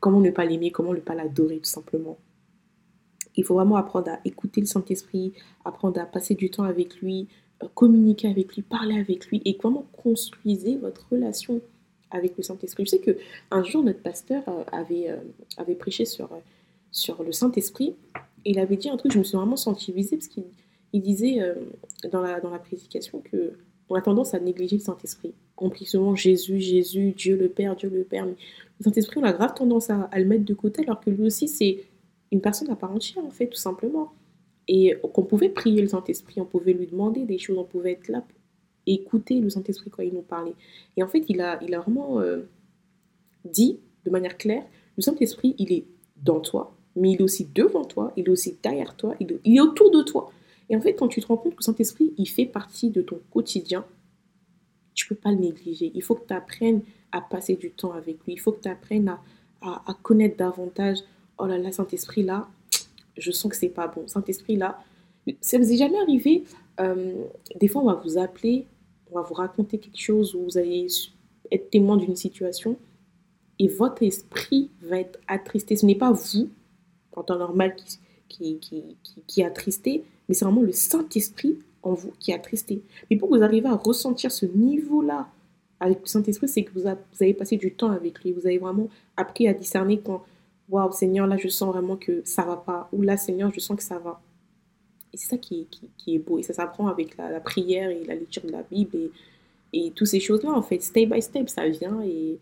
[0.01, 2.17] comment ne pas l'aimer, comment ne pas l'adorer, tout simplement.
[3.35, 5.33] Il faut vraiment apprendre à écouter le Saint-Esprit,
[5.65, 7.29] apprendre à passer du temps avec lui,
[7.63, 11.61] euh, communiquer avec lui, parler avec lui et comment construisez votre relation
[12.11, 12.85] avec le Saint-Esprit.
[12.87, 13.19] Je sais que
[13.51, 15.17] un jour notre pasteur euh, avait, euh,
[15.59, 16.31] avait prêché sur,
[16.93, 17.95] sur le Saint-Esprit
[18.47, 20.45] et il avait dit un truc, je me suis vraiment sentie visée parce qu'il
[20.97, 21.55] il disait euh,
[22.11, 23.53] dans, la, dans la prédication que
[23.89, 25.35] on a tendance à négliger le Saint-Esprit.
[25.59, 28.27] On prie souvent Jésus, Jésus, Dieu le Père, Dieu le Père.
[28.27, 28.35] Mais
[28.81, 31.47] le Saint-Esprit, on a grave tendance à, le mettre de côté, alors que lui aussi,
[31.47, 31.85] c'est
[32.33, 34.13] une personne à part entière, en fait, tout simplement.
[34.67, 38.09] Et qu'on pouvait prier le Saint-Esprit, on pouvait lui demander des choses, on pouvait être
[38.09, 38.39] là pour
[38.87, 40.55] écouter le Saint-Esprit quand il nous parlait.
[40.97, 42.43] Et en fait, il a, il a vraiment euh,
[43.45, 44.65] dit de manière claire,
[44.97, 45.85] le Saint-Esprit, il est
[46.17, 49.61] dans toi, mais il est aussi devant toi, il est aussi derrière toi, il est
[49.61, 50.33] autour de toi.
[50.69, 53.03] Et en fait, quand tu te rends compte que le Saint-Esprit, il fait partie de
[53.03, 53.85] ton quotidien,
[54.95, 55.93] tu peux pas le négliger.
[55.95, 58.33] Il faut que tu apprennes à passer du temps avec lui.
[58.33, 59.21] Il faut que tu apprennes à,
[59.61, 60.99] à, connaître davantage.
[61.39, 62.49] Oh là là, Saint-Esprit, là,
[63.17, 64.09] je sens que c'est pas bon.
[64.09, 64.83] Saint-Esprit, là,
[65.41, 66.45] ça vous est jamais arrivé
[66.81, 67.25] euh,
[67.61, 68.67] Des fois, on va vous appeler,
[69.11, 70.87] on va vous raconter quelque chose où vous allez
[71.51, 72.77] être témoin d'une situation
[73.59, 75.77] et votre esprit va être attristé.
[75.77, 76.51] Ce n'est pas vous,
[77.13, 77.99] en temps normal, qui,
[78.29, 82.83] qui, qui, qui, qui attristé, mais c'est vraiment le Saint-Esprit en vous qui est attristé.
[83.11, 85.29] Mais pour que vous arriviez à ressentir ce niveau-là
[85.81, 88.33] avec le Saint-Esprit, c'est que vous, avez passé du temps avec lui.
[88.33, 90.25] Vous avez vraiment appris à discerner quand,
[90.69, 92.89] waouh, Seigneur, là, je sens vraiment que ça va pas.
[92.93, 94.21] Ou là, Seigneur, je sens que ça va.
[95.13, 95.67] Et c'est ça qui,
[96.07, 96.39] est beau.
[96.39, 99.11] Et ça s'apprend avec la, prière et la lecture de la Bible et,
[99.73, 100.83] et toutes ces choses-là, en fait.
[100.83, 102.01] Step by step, ça vient.
[102.03, 102.39] Et,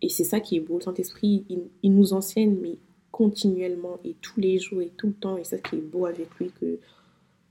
[0.00, 0.76] et c'est ça qui est beau.
[0.76, 2.76] Le Saint-Esprit, il, il, nous enseigne, mais
[3.10, 5.36] continuellement et tous les jours et tout le temps.
[5.36, 6.78] Et c'est ça qui est beau avec lui, que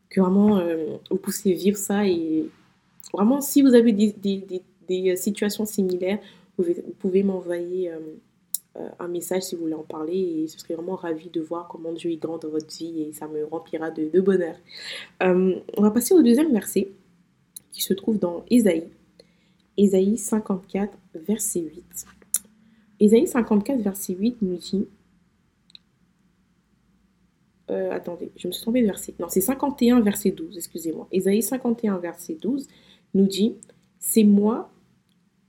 [0.09, 2.07] que vraiment euh, vous puissiez vivre ça.
[2.07, 2.49] Et
[3.13, 4.13] vraiment, si vous avez des,
[4.87, 6.19] des, situations similaires,
[6.57, 6.65] vous
[6.99, 7.99] pouvez, m'envoyer euh,
[8.77, 10.17] euh, un message si vous voulez en parler.
[10.17, 13.13] Et je serais vraiment ravie de voir comment Dieu est grand dans votre vie et
[13.13, 14.55] ça me remplira de, de bonheur.
[15.21, 16.89] on va passer au deuxième verset
[17.71, 18.87] qui se trouve dans Ésaïe.
[19.77, 21.83] Ésaïe 54, verset 8.
[22.99, 24.87] Ésaïe 54, verset 8 nous dit
[27.69, 29.13] euh, attendez, je me suis trompée de verset.
[29.19, 31.07] Non, c'est 51, verset 12, excusez-moi.
[31.11, 32.67] Ésaïe 51, verset 12
[33.13, 33.55] nous dit
[33.99, 34.71] C'est moi,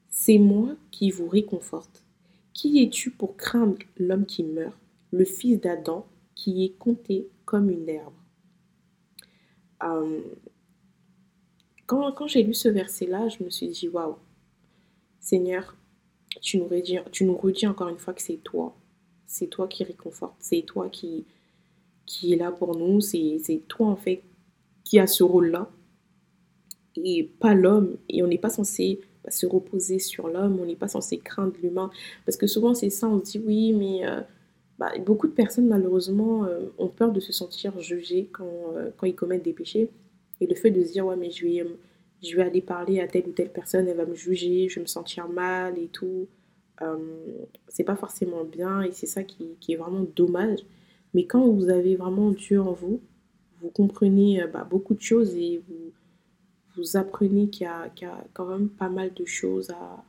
[0.08, 2.04] c'est moi qui vous réconforte.
[2.52, 4.76] Qui es-tu pour craindre l'homme qui meurt,
[5.12, 8.12] le fils d'Adam qui est compté comme une herbe?
[9.84, 10.20] Euh,
[11.86, 14.16] Quand, j'ai lu ce verset-là, je me suis dit Waouh,
[15.20, 15.76] Seigneur,
[16.42, 18.76] tu nous, redis, tu nous redis encore une fois que c'est toi.
[19.26, 20.34] C'est toi qui réconforte.
[20.40, 21.26] C'est toi qui,
[22.08, 23.00] qui est là pour nous.
[23.00, 24.22] C'est toi, en fait,
[24.82, 25.70] qui a ce rôle-là.
[26.96, 27.98] Et pas l'homme.
[28.08, 30.58] Et on n'est pas censé bah, se reposer sur l'homme.
[30.60, 31.90] On n'est pas censé craindre l'humain.
[32.24, 33.06] Parce que souvent, c'est ça.
[33.08, 34.22] On se dit, oui, mais euh,
[34.78, 39.06] bah, beaucoup de personnes, malheureusement, euh, ont peur de se sentir jugées quand, euh, quand
[39.06, 39.90] ils commettent des péchés.
[40.40, 41.66] Et le fait de se dire, ouais, mais je vais,
[42.22, 44.82] je vais aller parler à telle ou telle personne, elle va me juger, je vais
[44.82, 46.26] me sentir mal et tout.
[47.66, 50.60] c'est pas forcément bien et c'est ça qui, qui, est vraiment dommage.
[51.14, 53.00] Mais quand vous avez vraiment Dieu en vous,
[53.60, 55.62] vous comprenez bah, beaucoup de choses et
[56.76, 57.90] vous, apprenez qu'il y, a
[58.32, 60.04] quand même pas mal de choses à,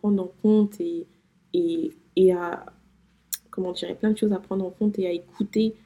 [0.00, 1.06] prendre en compte et,
[1.52, 2.64] et, et à,
[3.54, 5.76] comment dirais, plein de choses à prendre en compte et à écouter.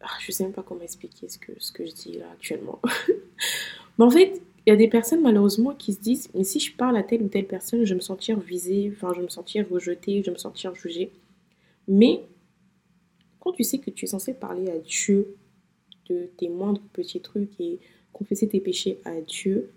[0.00, 2.80] Ah, je sais même pas comment expliquer ce que, ce que je dis là actuellement.
[3.98, 6.74] Mais en fait, il y a des personnes malheureusement qui se disent, mais si je
[6.74, 9.30] parle à telle ou telle personne, je vais me sentir visée, enfin je vais me
[9.30, 11.12] sentir rejetée, je vais me sentir jugée.
[11.88, 12.22] Mais
[13.40, 15.36] quand tu sais que tu es censé parler à Dieu
[16.08, 17.78] de tes moindres petits trucs et
[18.12, 19.70] confesser tes péchés à Dieu,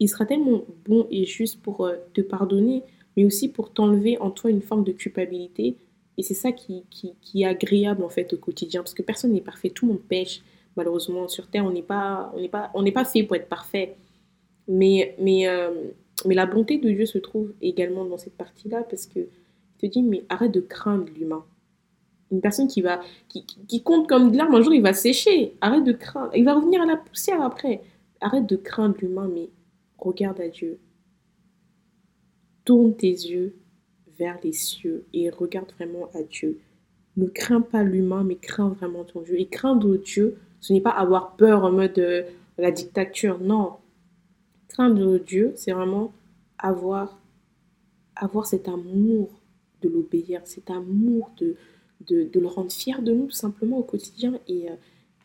[0.00, 2.82] il sera tellement bon et juste pour euh, te pardonner,
[3.16, 5.76] mais aussi pour t'enlever en toi une forme de culpabilité.
[6.16, 9.40] Et c'est ça qui, qui, est agréable en fait au quotidien, parce que personne n'est
[9.40, 10.42] parfait, tout le monde pêche.
[10.76, 13.96] Malheureusement, sur Terre, on n'est pas, on pas, n'est pas fait pour être parfait.
[14.66, 15.90] Mais, mais, euh,
[16.26, 19.28] mais la bonté de Dieu se trouve également dans cette partie-là, parce que
[19.78, 21.44] te dit, mais arrête de craindre l'humain.
[22.30, 25.56] Une personne qui va qui, qui, compte comme de l'arme, un jour il va sécher.
[25.60, 26.30] Arrête de craindre.
[26.34, 27.82] Il va revenir à la poussière après.
[28.20, 29.50] Arrête de craindre l'humain, mais
[29.98, 30.78] regarde à Dieu.
[32.64, 33.54] Tourne tes yeux
[34.18, 36.58] vers les cieux et regarde vraiment à Dieu.
[37.16, 39.38] Ne crains pas l'humain, mais crains vraiment ton Dieu.
[39.38, 42.22] Et craindre Dieu, ce n'est pas avoir peur en mode euh,
[42.58, 43.74] la dictature, non.
[44.68, 46.12] Craindre Dieu, c'est vraiment
[46.58, 47.18] avoir,
[48.16, 49.28] avoir cet amour
[49.84, 51.56] de l'obéir, cet amour de,
[52.00, 54.38] de, le rendre fier de nous tout simplement au quotidien.
[54.48, 54.74] Et euh,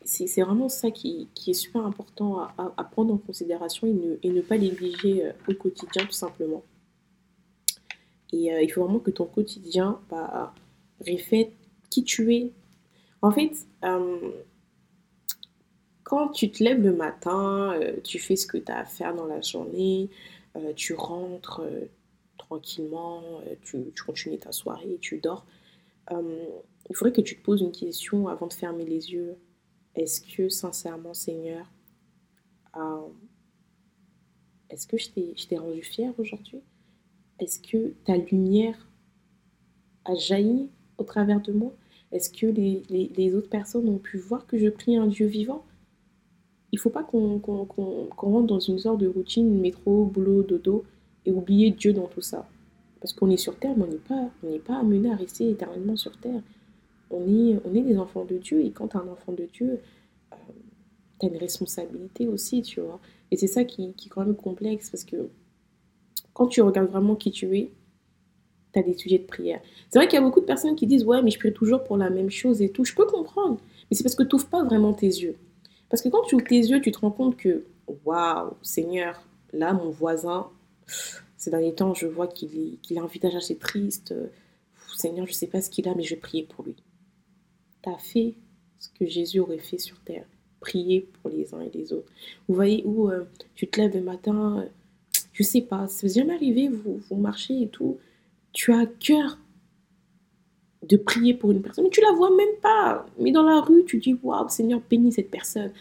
[0.04, 4.42] c'est vraiment ça qui, est super important à, prendre en considération et ne, et ne
[4.42, 6.64] pas négliger euh, au quotidien tout simplement.
[8.32, 10.54] Et euh, il faut vraiment que ton quotidien bah,
[11.90, 12.52] qui tu es.
[13.22, 13.52] En fait,
[16.04, 19.26] quand tu te lèves le matin, tu fais ce que tu as à faire dans
[19.26, 20.10] la journée,
[20.76, 21.62] tu rentres
[22.50, 23.22] tranquillement,
[23.62, 25.46] tu, tu, continues ta soirée, tu dors.
[26.12, 26.48] Euh,
[26.90, 29.36] il faudrait que tu te poses une question avant de fermer les yeux.
[29.96, 31.72] Est-ce que sincèrement, Seigneur,
[32.76, 33.08] euh,
[34.70, 35.10] est-ce que je
[35.48, 36.62] t'ai rendu fier aujourd'hui?
[37.40, 38.88] Est-ce que ta lumière
[40.06, 41.74] a jailli au travers de moi?
[42.12, 45.64] Est-ce que les, les, autres personnes ont pu voir que je prie un Dieu vivant?
[46.72, 47.40] Il ne faut pas qu'on
[48.18, 50.86] rentre dans une sorte de routine métro, boulot, dodo
[51.32, 52.48] oublier Dieu dans tout ça.
[53.00, 55.96] Parce qu'on est sur Terre, mais on n'est pas, on pas amené à rester éternellement
[55.96, 56.42] sur Terre.
[57.10, 59.46] On est, on est des enfants de Dieu, et quand tu es un enfant de
[59.52, 59.80] Dieu,
[60.34, 60.36] euh,
[61.20, 63.00] tu as une responsabilité aussi, tu vois.
[63.32, 65.30] Et c'est ça qui, qui, est quand même complexe, parce que
[66.34, 67.72] quand tu regardes vraiment qui tu es,
[68.74, 69.62] tu as des sujets de prière.
[69.90, 71.84] C'est vrai qu'il y a beaucoup de personnes qui disent, ouais, mais je prie toujours
[71.84, 72.86] pour la même chose et tout.
[72.86, 75.36] Je peux comprendre, mais c'est parce que tu n'ouvres pas vraiment tes yeux.
[75.90, 77.64] Parce que quand tu ouvres tes yeux, tu te rends compte que,
[78.06, 80.48] waouh, Seigneur, là, mon voisin,
[81.38, 84.14] ces derniers temps, je vois qu'il a un visage assez triste.
[84.96, 86.76] Seigneur, je ne sais pas ce qu'il a, mais je vais prier pour lui.
[87.82, 88.36] Tu as fait
[88.78, 90.26] ce que Jésus aurait fait sur terre.
[90.60, 92.12] Prier pour les uns et les autres.
[92.48, 93.24] Vous voyez où euh,
[93.56, 94.66] tu te lèves le matin,
[95.32, 97.98] je ne sais pas, ça vous jamais arrivé, vous, marchez et tout.
[98.52, 99.38] Tu as cœur
[100.84, 103.06] de prier pour une personne, mais tu la vois même pas.
[103.20, 105.72] Mais dans la rue, tu dis Waouh, Seigneur, bénis cette personne.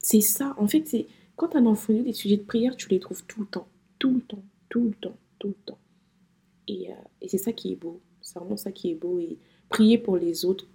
[0.00, 0.54] C'est ça.
[0.58, 3.46] En fait, c'est quand un enfant, des sujets de prière, tu les trouves tout le
[3.46, 3.68] temps.
[3.98, 5.78] Tout le temps tout le temps, tout le temps.
[6.66, 8.00] Et, euh, et c'est ça qui est beau.
[8.20, 9.18] C'est vraiment ça qui est beau.
[9.18, 10.66] Et prier pour les autres,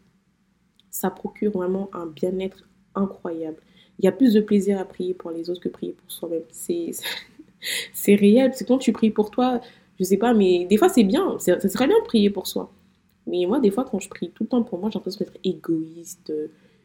[0.89, 3.57] ça procure vraiment un bien-être incroyable.
[3.99, 6.43] Il y a plus de plaisir à prier pour les autres que prier pour soi-même.
[6.49, 6.91] C'est,
[7.93, 8.49] c'est réel.
[8.49, 9.61] Parce que quand tu pries pour toi,
[9.99, 11.37] je sais pas, mais des fois c'est bien.
[11.39, 12.71] Ça serait bien de prier pour soi.
[13.25, 15.37] Mais moi, des fois, quand je prie tout le temps pour moi, j'ai l'impression d'être
[15.45, 16.33] égoïste.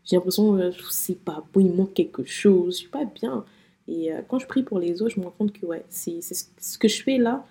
[0.05, 2.75] J'ai l'impression, euh, sais pas, bon, il manque quelque chose.
[2.75, 3.45] Je suis pas bien.
[3.89, 6.21] Et euh, quand je prie pour les autres, je me rends compte que ouais, c'est
[6.21, 7.45] ce que je fais là,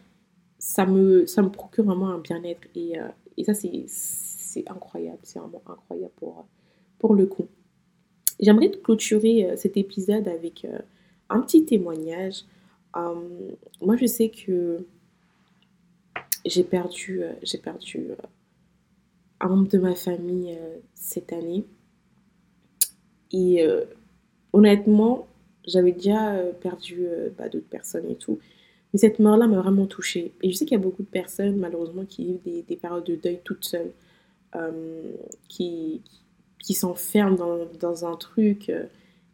[0.60, 2.67] ça me, ça me procure vraiment un bien-être.
[2.76, 6.45] Et, euh, et, ça, c'est incroyable, c'est vraiment incroyable pour,
[7.00, 7.47] pour le coup.
[8.39, 10.67] J'aimerais clôturer cet épisode avec
[11.30, 12.43] un petit témoignage.
[12.93, 14.86] moi, je sais que
[16.45, 18.10] j'ai perdu, j'ai perdu
[19.39, 20.56] un membre de ma famille
[20.93, 21.65] cette année.
[23.32, 23.65] Et
[24.54, 25.28] honnêtement,
[25.67, 28.39] j'avais déjà euh, perdu euh, bah, d'autres personnes et tout.
[28.93, 30.34] Mais cette mort-là m'a vraiment touchée.
[30.41, 33.03] Et je sais qu'il y a beaucoup de personnes, malheureusement, qui vivent des, des périodes
[33.03, 33.91] de deuil toutes seules,
[34.56, 35.12] euh,
[35.49, 36.01] qui,
[36.63, 38.71] qui s'enferment dans, dans, un truc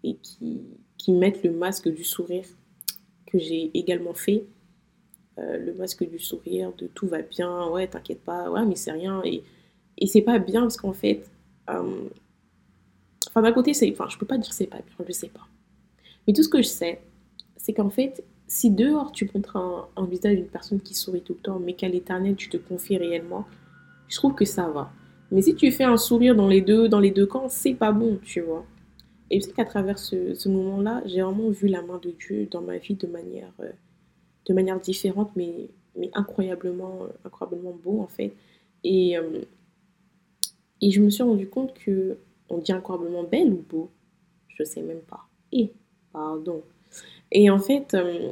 [0.03, 0.61] et qui,
[0.97, 2.45] qui mettent le masque du sourire,
[3.27, 4.43] que j'ai également fait.
[5.37, 9.21] le masque du sourire, de tout va bien, ouais, t'inquiète pas, ouais, mais c'est rien.
[9.23, 9.43] Et,
[9.99, 11.23] et c'est pas bien parce qu'en fait,
[11.67, 15.47] enfin, d'un côté, c'est, enfin, je peux pas dire c'est pas bien, je sais pas.
[16.27, 17.01] Mais tout ce que je sais,
[17.57, 21.39] c'est qu'en fait, si dehors tu montres un, visage d'une personne qui sourit tout le
[21.39, 23.45] temps, mais qu'à l'éternel tu te confies réellement,
[24.07, 24.91] je trouve que ça va.
[25.31, 27.91] Mais si tu fais un sourire dans les deux, dans les deux camps, c'est pas
[27.91, 28.65] bon, tu vois.
[29.31, 32.62] Et je sais qu'à travers ce, moment-là, j'ai vraiment vu la main de Dieu dans
[32.62, 33.71] ma vie de manière, euh,
[34.45, 38.33] de manière différente, mais, mais incroyablement, incroyablement beau en fait.
[38.83, 39.41] Et, euh,
[40.81, 42.17] et je me suis rendu compte que,
[42.49, 43.89] on dit incroyablement belle ou beau,
[44.49, 45.27] je sais même pas.
[45.51, 45.71] Et
[46.13, 46.63] pardon.
[47.32, 48.32] Et en fait, euh,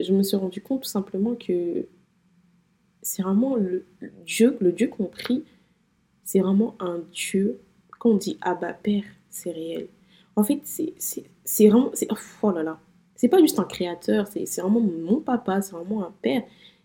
[0.00, 1.86] je me suis rendu compte tout simplement que
[3.00, 3.86] c'est vraiment le,
[4.26, 5.44] Dieu, le Dieu qu'on prie,
[6.24, 7.60] c'est vraiment un Dieu.
[7.98, 9.88] Quand on dit Abba Père, c'est réel.
[10.36, 11.92] En fait, c'est vraiment.
[12.42, 12.78] Oh là là.
[13.14, 16.42] C'est pas juste un créateur, c'est vraiment mon papa, c'est vraiment un père.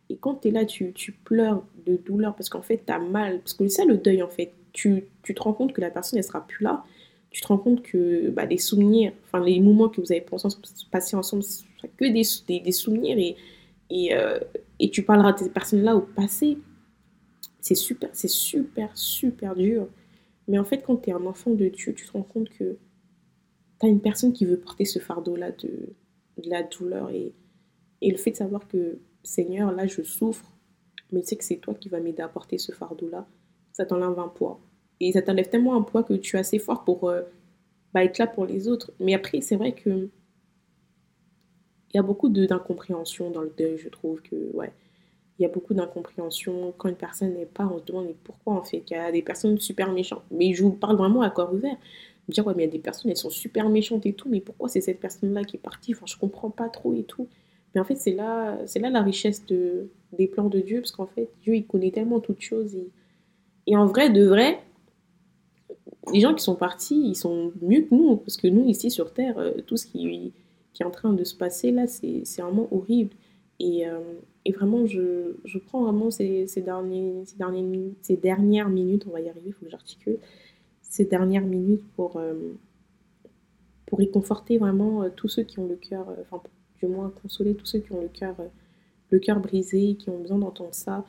[0.09, 2.99] Et quand tu es là, tu, tu, pleures de douleur parce qu'en fait, tu as
[2.99, 3.39] mal.
[3.39, 4.53] Parce que c'est ça le deuil, en fait.
[4.73, 6.83] Tu, tu, te rends compte que la personne, elle sera plus là
[7.35, 10.25] tu te rends compte que bah, les souvenirs, enfin les moments que vous avez
[10.89, 11.63] passés ensemble, ce
[11.97, 13.35] que des, souvenirs
[13.91, 14.39] euh,
[14.79, 16.57] et tu parleras de ces personnes-là au passé.
[17.59, 19.89] C'est super, c'est super, super dur.
[20.47, 22.77] Mais en fait, quand tu es un enfant de Dieu, tu te rends compte que
[23.81, 25.89] tu as une personne qui veut porter ce fardeau-là de,
[26.37, 27.33] de, la douleur et,
[27.99, 30.53] et le fait de savoir que Seigneur, là, je souffre,
[31.11, 33.27] mais tu sais que c'est toi qui vas m'aider à porter ce fardeau-là,
[33.73, 34.61] ça t'enlève un poids.
[34.99, 37.21] Et ça t'enlève tellement un poids que tu es assez fort pour euh,
[37.93, 38.91] bah, être là pour les autres.
[38.99, 40.09] Mais après, c'est vrai que
[41.93, 44.73] il y a beaucoup d'incompréhension dans le deuil, je trouve que, ouais.
[45.39, 46.73] Il y a beaucoup d'incompréhension.
[46.77, 48.83] Quand une personne n'est pas, on se demande pourquoi en fait?
[48.89, 50.23] Il y a des personnes super méchantes.
[50.31, 51.77] Mais je vous parle vraiment à corps ouvert.
[52.27, 54.27] Me dire, ouais, mais il y a des personnes, elles sont super méchantes et tout,
[54.29, 55.93] mais pourquoi c'est cette personne-là qui est partie?
[55.93, 57.27] Enfin, je comprends pas trop et tout.
[57.73, 61.05] Mais en fait, c'est là, là la richesse de, des plans de Dieu, parce qu'en
[61.05, 62.77] fait, Dieu, il connaît tellement toutes choses.
[63.67, 64.59] Et en vrai, de vrai,
[66.13, 69.13] les gens qui sont partis, ils sont mieux que nous, parce que nous, ici sur
[69.13, 70.33] Terre, euh, tout ce qui,
[70.79, 73.15] est en train de se passer là, c'est vraiment horrible.
[73.59, 73.99] Et, euh,
[74.43, 79.11] et vraiment, je, je, prends vraiment ces, ces, derniers, ces, derniers, ces dernières minutes, on
[79.11, 80.17] va y arriver, il faut que j'articule,
[80.81, 82.33] ces dernières minutes pour, euh,
[83.85, 86.43] pour réconforter vraiment tous ceux qui ont le cœur, enfin,
[86.81, 88.35] du moins consoler tous ceux qui ont le cœur
[89.09, 91.05] le cœur brisé, qui ont besoin d'entendre ça.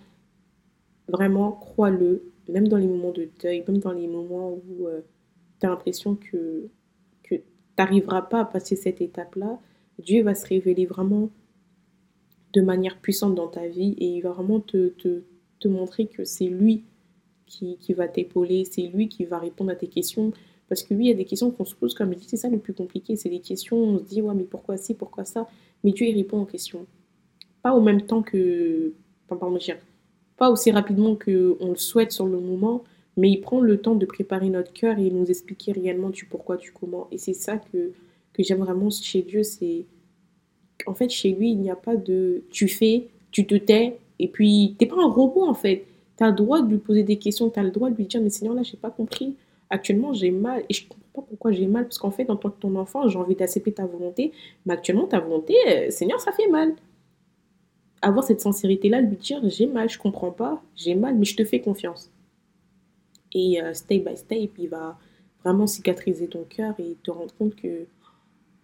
[1.08, 5.00] Vraiment, crois-le, même dans les moments de deuil, même dans les moments où euh,
[5.60, 6.68] tu as l'impression que,
[7.22, 7.42] que tu
[7.78, 9.58] n'arriveras pas à passer cette étape-là,
[9.98, 11.30] Dieu va se révéler vraiment
[12.52, 15.22] de manière puissante dans ta vie et il va vraiment te, te,
[15.60, 16.84] te montrer que c'est lui
[17.46, 20.32] qui, qui va t'épauler, c'est lui qui va répondre à tes questions.
[20.68, 22.36] Parce que oui, il y a des questions qu'on se pose, comme je dis, c'est
[22.36, 25.24] ça le plus compliqué, c'est des questions, on se dit, ouais, mais pourquoi ci, pourquoi
[25.24, 25.46] ça?
[25.84, 26.86] Mais Dieu, il répond aux questions.
[27.62, 28.92] Pas au même temps que,
[29.28, 29.58] pardon,
[30.36, 32.84] pas aussi rapidement qu'on le souhaite sur le moment,
[33.16, 36.72] mais il prend le temps de préparer notre cœur et nous expliquer réellement pourquoi, du
[36.72, 37.08] comment.
[37.10, 37.92] Et c'est ça que,
[38.32, 39.86] que j'aime vraiment chez Dieu, c'est
[40.86, 44.28] en fait chez lui, il n'y a pas de tu fais, tu te tais, et
[44.28, 45.86] puis t'es pas un robot en fait.
[46.18, 48.06] Tu as le droit de lui poser des questions, tu as le droit de lui
[48.06, 49.36] dire, mais Seigneur, là, j'ai pas compris.
[49.68, 52.50] Actuellement, j'ai mal, et je comprends pas pourquoi j'ai mal, parce qu'en fait, en tant
[52.50, 54.32] que ton enfant, j'ai envie d'accepter ta volonté,
[54.64, 56.74] mais actuellement, ta volonté, euh, Seigneur, ça fait mal
[58.06, 61.44] avoir cette sincérité-là, lui dire j'ai mal, je comprends pas, j'ai mal, mais je te
[61.44, 62.10] fais confiance.
[63.32, 64.96] Et euh, step by step, il va
[65.42, 67.86] vraiment cicatriser ton cœur et te rendre compte que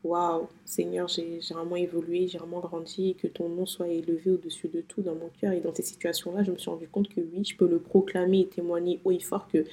[0.04, 4.80] waouh, Seigneur, j'ai vraiment évolué, j'ai vraiment grandi, que ton nom soit élevé au-dessus de
[4.80, 5.52] tout dans mon cœur.
[5.52, 8.40] Et dans ces situations-là, je me suis rendu compte que oui, je peux le proclamer
[8.40, 9.64] et témoigner haut et fort que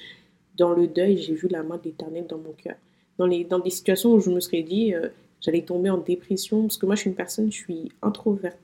[0.56, 2.76] dans le deuil, j'ai vu la main de l'éternel dans mon cœur.
[3.18, 5.08] Dans, les, des situations où je me serais dit, euh,
[5.40, 8.58] j'allais tomber en dépression, parce que moi, je suis une personne, je suis introverte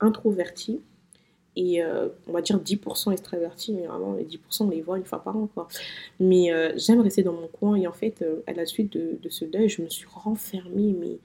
[0.00, 0.80] introverti
[1.56, 5.04] et euh, on va dire 10% extraverti, mais vraiment les 10% on les voit une
[5.04, 5.68] fois par an quoi.
[6.20, 9.18] Mais euh, j'aime rester dans mon coin et en fait euh, à la suite de,
[9.20, 11.18] de, ce deuil je me suis renfermée mais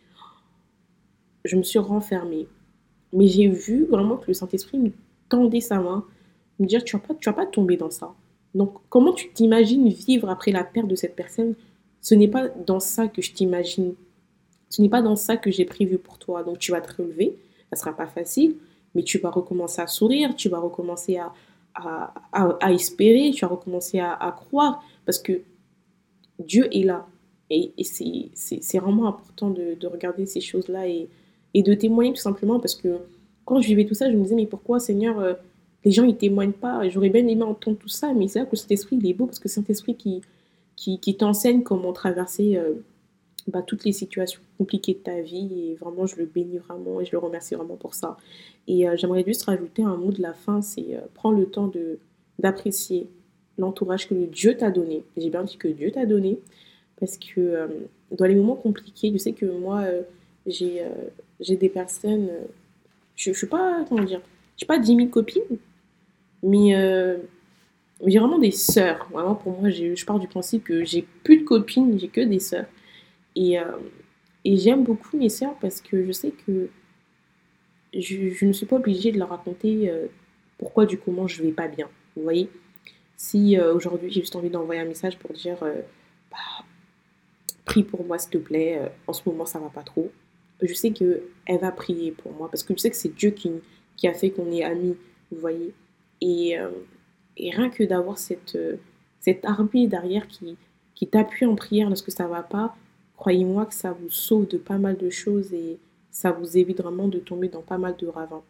[1.45, 2.47] je me suis renfermée.
[3.13, 4.91] Mais j'ai vu vraiment que le Saint-Esprit me
[5.29, 6.05] tendait sa main,
[6.59, 8.13] me dire tu vas pas, tu vas pas tomber dans ça.
[8.55, 11.55] Donc, comment tu t'imagines vivre après la perte de cette personne?
[12.01, 13.95] Ce n'est pas dans ça que je t'imagine.
[14.69, 16.43] Ce n'est pas dans ça que j'ai prévu pour toi.
[16.43, 17.37] Donc, tu vas te relever.
[17.75, 18.55] Ça sera pas facile,
[18.93, 21.33] mais tu vas recommencer à sourire, tu vas recommencer à,
[22.31, 25.41] à, espérer, tu vas recommencer à, croire, parce que
[26.39, 27.05] Dieu est là.
[27.49, 31.09] Et, et c'est vraiment important de, de regarder ces choses-là et,
[31.53, 32.99] et, de témoigner tout simplement, parce que
[33.43, 35.33] quand je vivais tout ça, je me disais, mais pourquoi Seigneur, euh,
[35.83, 36.87] les gens, ils témoignent pas?
[36.89, 39.25] J'aurais bien aimé entendre tout ça, mais c'est là que cet esprit, il est beau,
[39.25, 40.21] parce que c'est un esprit qui,
[40.75, 42.73] qui, qui t'enseigne comment traverser euh,
[43.47, 45.49] bah, toutes les situations compliquées de ta vie.
[45.71, 48.17] Et vraiment, je le bénis vraiment et je le remercie vraiment pour ça.
[48.67, 51.71] Et euh, j'aimerais juste rajouter un mot de la fin, c'est prends le temps
[52.39, 53.07] d'apprécier
[53.57, 55.03] l'entourage que Dieu t'a donné.
[55.17, 56.39] J'ai bien dit que Dieu t'a donné,
[56.99, 57.69] parce que
[58.11, 59.85] dans les moments compliqués, je sais que moi,
[60.45, 60.81] j'ai
[61.55, 62.29] des personnes
[63.15, 64.21] je, je suis pas, comment dire,
[64.55, 65.41] je suis pas 10 000 copines,
[66.43, 67.17] mais euh,
[68.05, 69.07] j'ai vraiment des sœurs.
[69.43, 72.65] Pour moi, je pars du principe que j'ai plus de copines, j'ai que des sœurs.
[73.35, 73.63] Et, euh,
[74.43, 76.69] et j'aime beaucoup mes sœurs parce que je sais que
[77.93, 80.07] je, je, ne suis pas obligée de leur raconter euh,
[80.57, 81.89] pourquoi du comment je vais pas bien.
[82.15, 82.49] Vous voyez?
[83.17, 85.57] Si aujourd'hui j'ai juste envie d'envoyer un message pour dire
[86.29, 86.65] bah,
[87.63, 90.11] prie pour moi s'il te plaît, en ce moment ça va pas trop
[90.61, 91.21] je sais qu'elle
[91.59, 93.51] va prier pour moi parce que je sais que c'est Dieu qui,
[93.95, 94.95] qui a fait qu'on est amis,
[95.31, 95.73] vous voyez?
[96.21, 96.69] Et, euh,
[97.37, 98.77] et rien que d'avoir cette, euh,
[99.19, 100.57] cette armée derrière qui,
[100.95, 102.75] qui t'appuie en prière lorsque ça va pas,
[103.17, 105.77] croyez-moi que ça vous sauve de pas mal de choses et
[106.11, 108.43] ça vous évite vraiment de tomber dans pas mal de ravins.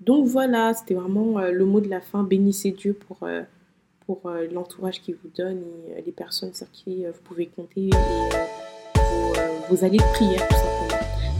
[0.00, 2.22] Donc voilà, c'était vraiment euh, le mot de la fin.
[2.22, 3.28] Bénissez Dieu pour,
[4.06, 5.62] pour l'entourage qu'il vous donne
[5.96, 7.90] et les personnes sur qui vous pouvez compter et
[8.94, 10.80] vos, vos alliés de prière tout simplement.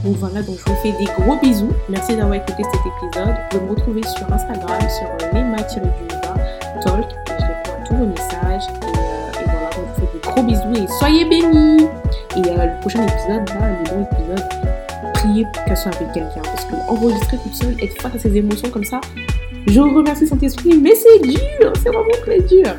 [0.03, 1.71] Donc voilà, donc je vous fais des gros bisous.
[1.89, 3.27] Merci d'avoir écouté cet épisode.
[3.27, 7.05] Vous pouvez me retrouver sur Instagram, sur nema talk.
[7.05, 9.10] Et je réponds à tous vos messages.
[10.31, 11.83] Gros bisous et soyez bénis.
[12.35, 16.41] Et euh, le prochain épisode, là, le bon épisode, priez qu'elle soit avec quelqu'un.
[16.43, 18.99] Parce que enregistrer toute seule, être face à ses émotions comme ça,
[19.67, 22.75] je remercie Saint-Esprit, mais c'est dur, c'est vraiment très dur.